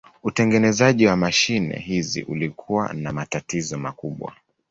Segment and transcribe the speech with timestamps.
[0.23, 4.33] Utengenezaji wa mashine hizi ulikuwa na matatizo makubwa.